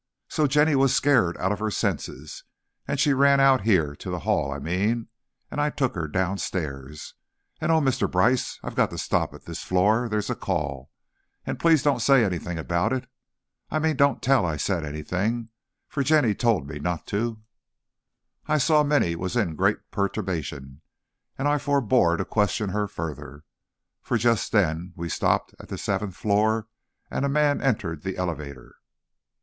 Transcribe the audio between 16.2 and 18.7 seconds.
told me not to" I